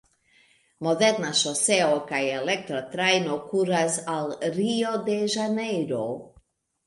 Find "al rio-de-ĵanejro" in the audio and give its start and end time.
4.15-6.01